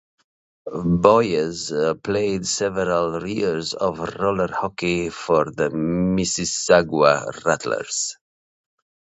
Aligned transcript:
Boyes 1.03 1.71
played 2.03 2.47
several 2.47 3.23
years 3.27 3.75
of 3.75 3.99
roller 3.99 4.51
hockey 4.51 5.11
for 5.11 5.45
the 5.45 5.69
Mississauga 5.69 7.45
Rattlers. 7.45 8.15